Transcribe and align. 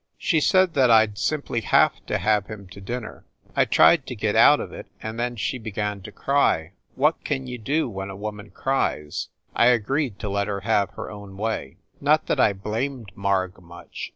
She 0.17 0.39
said 0.41 0.73
that 0.73 0.89
I 0.89 1.05
d 1.05 1.11
simply 1.15 1.61
have 1.61 2.03
to 2.07 2.17
have 2.17 2.47
him 2.47 2.65
to 2.69 2.81
dinner. 2.81 3.23
I 3.55 3.65
tried 3.65 4.07
to 4.07 4.15
get 4.15 4.35
out 4.35 4.59
of 4.59 4.73
it, 4.73 4.87
and 5.03 5.19
then 5.19 5.35
she 5.35 5.59
began 5.59 6.01
to 6.01 6.11
cry. 6.11 6.71
What 6.95 7.23
can 7.23 7.45
you 7.45 7.59
do 7.59 7.87
when 7.87 8.09
a 8.09 8.15
woman 8.15 8.49
cries? 8.49 9.27
I 9.55 9.67
agreed 9.67 10.17
to 10.17 10.27
let 10.27 10.47
her 10.47 10.61
have 10.61 10.89
her 10.95 11.11
own 11.11 11.37
way. 11.37 11.77
Not 11.99 12.25
that 12.25 12.39
I 12.39 12.51
blamed 12.51 13.11
Marg 13.13 13.61
much. 13.61 14.09